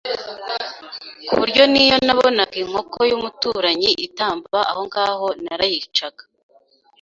[1.27, 6.23] ku buryo n’iyo nabonaga inkoko y’umuturanyi itamba ahongaho narayicaga